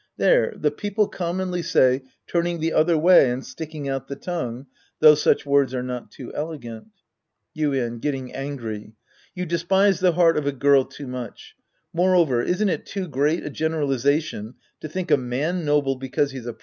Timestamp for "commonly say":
1.07-2.01